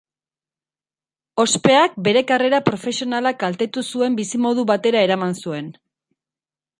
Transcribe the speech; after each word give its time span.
Ospeak, 1.43 1.99
bere 2.07 2.23
karrera 2.31 2.61
profesionala 2.69 3.33
kaltetu 3.43 3.83
zuen 3.91 4.15
bizimodu 4.21 4.65
batera 4.73 5.05
eraman 5.09 5.37
zuen. 5.45 5.69